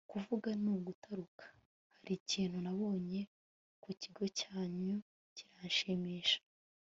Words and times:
kuvuga 0.11 0.49
ni 0.61 0.69
ugutaruka! 0.75 1.45
hari 1.95 2.11
ikintu 2.21 2.57
nabonye 2.65 3.21
ku 3.83 3.89
kigo 4.01 4.23
cyanyu 4.39 4.95
kiranshimisha 5.35 6.39